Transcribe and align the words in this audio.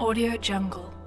Audio 0.00 0.34
Jungle. 0.38 0.99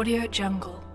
Audio 0.00 0.26
Jungle. 0.28 0.89